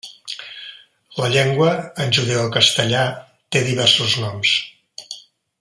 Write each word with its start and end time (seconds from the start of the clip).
La 1.17 1.27
llengua, 1.33 1.75
en 2.05 2.15
judeocastellà, 2.19 3.05
té 3.57 3.65
diversos 3.71 4.21
noms. 4.25 4.59